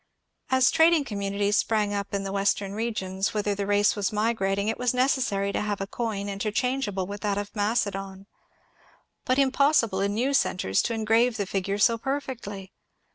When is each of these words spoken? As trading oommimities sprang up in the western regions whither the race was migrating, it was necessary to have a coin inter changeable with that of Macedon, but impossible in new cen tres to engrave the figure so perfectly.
As 0.49 0.71
trading 0.71 1.05
oommimities 1.05 1.53
sprang 1.57 1.93
up 1.93 2.11
in 2.11 2.23
the 2.23 2.31
western 2.31 2.73
regions 2.73 3.35
whither 3.35 3.53
the 3.53 3.67
race 3.67 3.95
was 3.95 4.11
migrating, 4.11 4.67
it 4.67 4.79
was 4.79 4.95
necessary 4.95 5.51
to 5.51 5.61
have 5.61 5.79
a 5.79 5.85
coin 5.85 6.27
inter 6.27 6.49
changeable 6.49 7.05
with 7.05 7.21
that 7.21 7.37
of 7.37 7.55
Macedon, 7.55 8.25
but 9.25 9.37
impossible 9.37 10.01
in 10.01 10.15
new 10.15 10.33
cen 10.33 10.57
tres 10.57 10.81
to 10.81 10.95
engrave 10.95 11.37
the 11.37 11.45
figure 11.45 11.77
so 11.77 11.99
perfectly. 11.99 12.73